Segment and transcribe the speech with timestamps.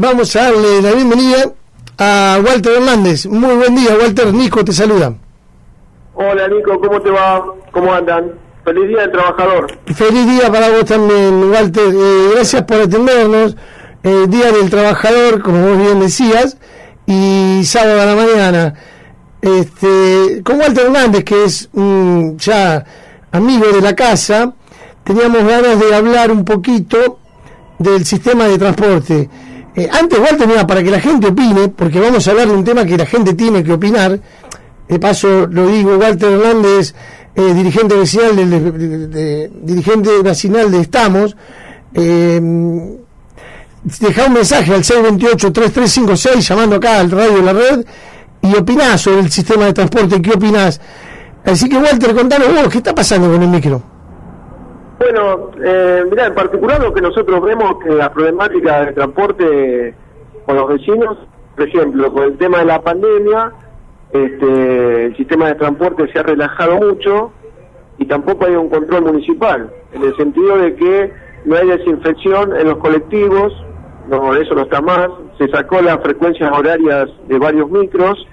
[0.00, 1.52] vamos a darle la bienvenida
[1.98, 3.26] a Walter Hernández.
[3.26, 4.32] Muy buen día, Walter.
[4.32, 5.12] Nico te saluda.
[6.14, 7.44] Hola Nico, ¿cómo te va?
[7.70, 8.32] ¿Cómo andan?
[8.64, 9.78] Feliz día del trabajador.
[9.94, 11.92] Feliz día para vos también, Walter.
[11.94, 13.56] Eh, gracias por atendernos.
[14.02, 16.56] Eh, día del trabajador, como vos bien decías,
[17.06, 18.74] y sábado a la mañana.
[19.42, 21.68] Este, con Walter Hernández, que es
[22.36, 22.84] ya
[23.32, 24.54] amigo de la casa,
[25.04, 27.18] teníamos ganas de hablar un poquito
[27.78, 29.28] del sistema de transporte.
[29.76, 32.64] Eh, antes, Walter, mira, para que la gente opine, porque vamos a hablar de un
[32.64, 34.18] tema que la gente tiene que opinar.
[34.88, 36.94] De paso, lo digo, Walter Hernández,
[37.36, 41.36] eh, dirigente vecinal de, dirigente nacional de Estamos,
[41.94, 42.40] eh,
[44.00, 47.84] deja un mensaje al 628-3356 llamando acá al radio de la red
[48.42, 50.80] y opinás sobre el sistema de transporte, ¿qué opinás?
[51.44, 53.99] Así que Walter, contanos vos, ¿qué está pasando con el micro?
[55.00, 59.94] Bueno, eh, mira, en particular lo que nosotros vemos que la problemática del transporte
[60.44, 61.16] con los vecinos,
[61.56, 63.50] por ejemplo, con el tema de la pandemia,
[64.12, 67.32] este, el sistema de transporte se ha relajado mucho
[67.96, 71.12] y tampoco hay un control municipal, en el sentido de que
[71.46, 73.54] no hay desinfección en los colectivos,
[74.06, 78.28] no, eso no está más, se sacó las frecuencias horarias de varios micros,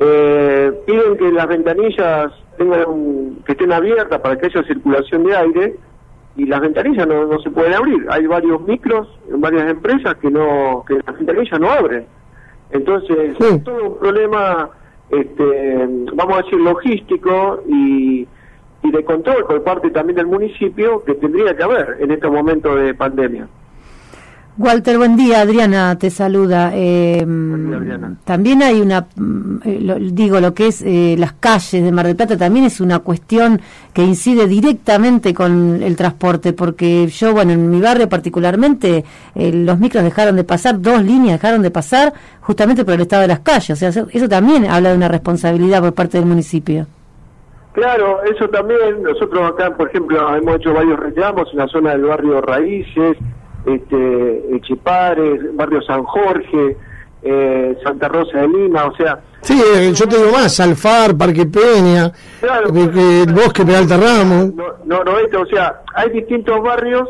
[0.00, 5.76] eh, piden que las ventanillas tengan que estén abiertas para que haya circulación de aire,
[6.36, 8.06] y las ventanillas no, no se pueden abrir.
[8.10, 12.06] Hay varios micros en varias empresas que no que las ventanillas no abren.
[12.70, 14.70] Entonces, es todo un problema,
[15.10, 18.26] este, vamos a decir, logístico y,
[18.82, 22.74] y de control por parte también del municipio que tendría que haber en este momento
[22.74, 23.46] de pandemia.
[24.58, 25.40] Walter, buen día.
[25.40, 26.72] Adriana te saluda.
[26.74, 27.26] Eh,
[28.24, 32.16] también hay una, mm, eh, digo, lo que es eh, las calles de Mar del
[32.16, 33.62] Plata también es una cuestión
[33.94, 40.04] que incide directamente con el transporte, porque yo, bueno, en mi barrio particularmente, los micros
[40.04, 43.70] dejaron de pasar, dos líneas dejaron de pasar justamente por el estado de las calles.
[43.70, 46.86] O sea, eso, también habla de una responsabilidad por parte del municipio.
[47.72, 49.02] Claro, eso también.
[49.02, 53.16] Nosotros acá, por ejemplo, hemos hecho varios reclamos en la zona del barrio Raíces
[53.66, 56.76] este, Echipares, Barrio San Jorge,
[57.22, 59.20] eh, Santa Rosa de Lima, o sea...
[59.40, 62.06] Sí, eh, yo te digo más, Alfar, Parque Peña,
[62.42, 64.54] eh, el Bosque Peralta Ramos.
[64.54, 67.08] No, no, no, o sea, hay distintos barrios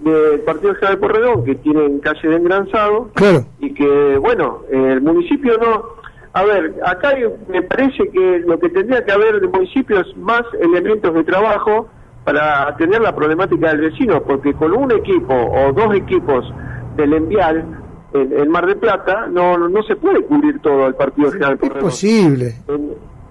[0.00, 3.46] del Partido General Porredón que tienen calle de engranzado claro.
[3.60, 6.02] y que, bueno, el municipio no...
[6.34, 7.14] A ver, acá
[7.48, 11.88] me parece que lo que tendría que haber del municipio es más elementos de trabajo
[12.24, 16.44] para atender la problemática del vecino, porque con un equipo o dos equipos
[16.96, 17.64] del Envial
[18.14, 21.58] en, Mar de Plata no, no se puede cubrir todo el partido general.
[21.60, 22.54] Es posible.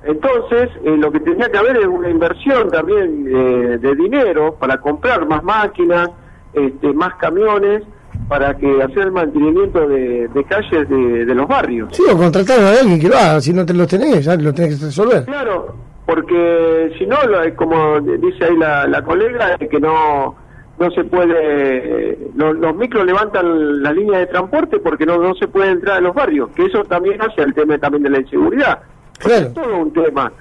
[0.03, 4.79] Entonces, eh, lo que tenía que haber es una inversión también eh, de dinero para
[4.79, 6.09] comprar más máquinas,
[6.53, 7.83] este, más camiones,
[8.27, 11.89] para que hacer el mantenimiento de, calles de, los barrios.
[11.91, 14.53] Sí, o contratar a alguien que lo haga, si no te lo tenés, ya lo
[14.53, 15.25] tenés que resolver.
[15.25, 15.75] Claro,
[16.11, 17.15] porque si no,
[17.55, 20.35] como dice ahí la, colega, es que no
[20.77, 25.69] no se puede, los, micros levantan la línea de transporte porque no, no se puede
[25.69, 28.81] entrar en los barrios, que eso también hace el tema también de la inseguridad.
[29.23, 30.33] Es todo un tema,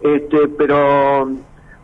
[0.00, 1.30] este, pero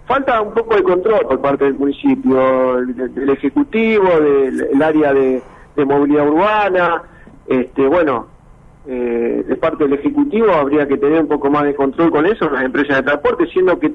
[0.06, 5.42] falta un poco de control por parte del municipio, del, ejecutivo, del área de,
[5.76, 7.02] de movilidad urbana,
[7.46, 8.26] este, bueno,
[8.90, 12.48] eh, de parte del Ejecutivo habría que tener un poco más de control con eso,
[12.48, 13.92] las empresas de transporte, siendo que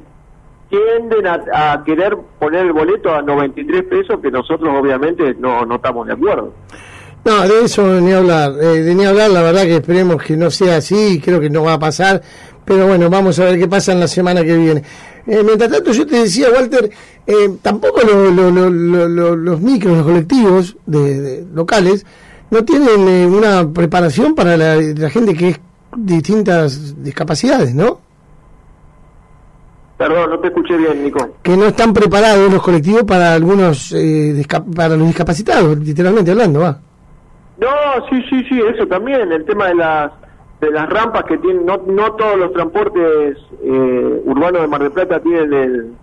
[0.69, 6.05] tienden a, querer poner el boleto a 93 pesos, que nosotros obviamente no, no estamos
[6.05, 6.53] de acuerdo.
[7.25, 10.51] No, de eso ni hablar, eh, de ni hablar, la verdad que esperemos que no
[10.51, 12.21] sea así, creo que no va a pasar,
[12.63, 14.83] pero bueno, vamos a ver qué pasa en la semana que viene.
[15.25, 16.91] Eh, mientras tanto, yo te decía, Walter,
[17.25, 22.05] eh, tampoco los micros, los colectivos de locales,
[22.53, 25.61] no tienen eh, una preparación para la, gente que es
[25.97, 27.99] distintas discapacidades, ¿no?
[29.97, 31.37] Perdón, no te escuché bien, Nico.
[31.41, 36.79] Que no están preparados los colectivos para algunos, eh, para los discapacitados, literalmente hablando, va.
[37.57, 37.67] No,
[38.09, 40.11] sí, sí, sí, eso también, el tema de las
[40.61, 44.91] de las rampas que tienen, no, no todos los transportes eh, urbanos de Mar del
[44.93, 45.93] Plata tienen el,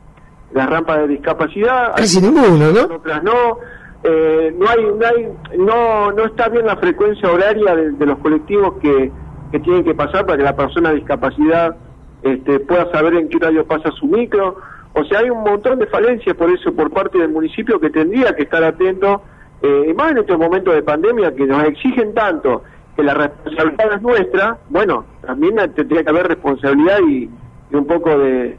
[0.53, 1.97] las rampas de discapacidad.
[1.97, 2.97] Casi ninguno, ¿no?
[2.97, 3.59] Otras no
[4.03, 8.75] eh, no hay, no hay, no, no está bien la frecuencia horaria de, los colectivos
[8.81, 9.11] que,
[9.53, 11.77] que, tienen que pasar para que la persona discapacidad
[12.23, 14.57] este, pueda saber en qué horario pasa su micro.
[14.95, 18.35] O sea, hay un montón de falencias por eso por parte del municipio que tendría
[18.35, 19.23] que estar atento,
[19.63, 22.63] eh, más en estos momentos de pandemia que nos exigen tanto
[22.97, 27.31] que la responsabilidad es nuestra, bueno, también tendría que haber responsabilidad y,
[27.71, 28.57] y un poco de,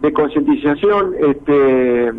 [0.00, 2.12] de concientización este,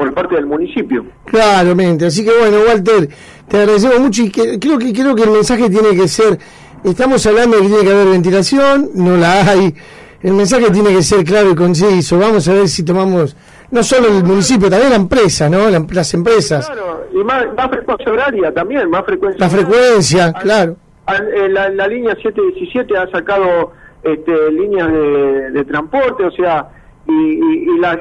[0.00, 1.04] por parte del municipio.
[1.26, 3.06] Claramente, así que bueno, Walter,
[3.46, 6.38] Te agradecemos mucho y creo que creo que el mensaje tiene que ser,
[6.82, 9.74] estamos hablando de que tiene que haber ventilación, no la hay.
[10.22, 12.18] El mensaje tiene que ser claro y conciso.
[12.18, 13.36] Vamos a ver si tomamos,
[13.70, 15.68] no solo el municipio, también la empresa, ¿no?
[15.68, 16.66] las empresas.
[16.66, 19.38] Claro, y más, frecuencia horaria también, más frecuencia.
[19.38, 20.76] La frecuencia, claro.
[21.08, 23.72] Eh, la, la, línea 717 ha sacado
[24.02, 26.68] este, líneas de, transporte, o sea,
[27.06, 27.98] y, y, la,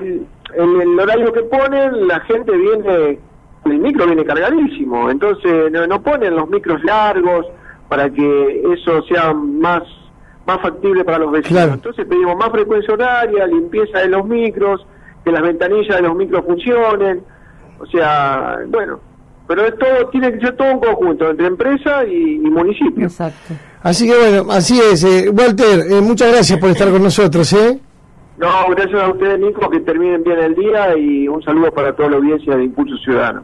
[0.55, 3.19] en el horario que ponen, la gente viene
[3.65, 7.45] el micro viene cargadísimo, entonces no, ponen los micros largos
[7.87, 9.83] para que eso sea más
[10.47, 11.73] más factible para los vecinos.
[11.73, 14.83] Entonces pedimos más frecuencia horaria, limpieza de los micros,
[15.23, 17.21] que las ventanillas de los micros funcionen,
[17.79, 18.99] o sea, bueno,
[19.47, 23.05] pero es todo tiene que ser todo un conjunto entre empresa y, municipio.
[23.05, 23.53] Exacto.
[23.83, 25.03] Así que bueno, así es.
[25.03, 27.79] Eh, Walter, eh, muchas gracias por estar con nosotros, ¿eh?
[28.39, 32.11] No, gracias a ustedes, Nico, que terminen bien el día y un saludo para toda
[32.11, 33.43] la audiencia de Impulso Ciudadano.